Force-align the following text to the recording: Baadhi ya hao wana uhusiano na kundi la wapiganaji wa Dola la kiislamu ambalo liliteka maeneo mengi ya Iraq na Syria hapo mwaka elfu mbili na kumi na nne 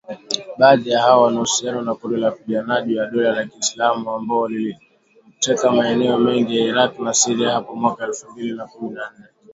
Baadhi 0.57 0.89
ya 0.89 1.01
hao 1.01 1.21
wana 1.21 1.37
uhusiano 1.37 1.81
na 1.81 1.95
kundi 1.95 2.17
la 2.17 2.27
wapiganaji 2.29 2.97
wa 2.97 3.05
Dola 3.05 3.31
la 3.31 3.45
kiislamu 3.45 4.11
ambalo 4.11 4.47
liliteka 4.47 5.71
maeneo 5.71 6.17
mengi 6.19 6.57
ya 6.59 6.65
Iraq 6.65 6.99
na 6.99 7.13
Syria 7.13 7.51
hapo 7.51 7.75
mwaka 7.75 8.03
elfu 8.05 8.31
mbili 8.31 8.53
na 8.53 8.67
kumi 8.67 8.95
na 8.95 9.11
nne 9.17 9.27